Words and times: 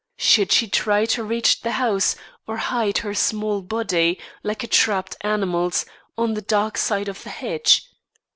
Should 0.17 0.51
she 0.51 0.67
try 0.67 1.05
to 1.05 1.23
reach 1.23 1.61
the 1.61 1.73
house, 1.73 2.15
or 2.47 2.57
hide 2.57 2.97
her 3.05 3.13
small 3.13 3.61
body, 3.61 4.17
like 4.41 4.63
a 4.63 4.67
trapped 4.67 5.15
animal's, 5.21 5.85
on 6.17 6.33
the 6.33 6.41
dark 6.41 6.75
side 6.79 7.07
of 7.07 7.21
the 7.21 7.29
hedge? 7.29 7.87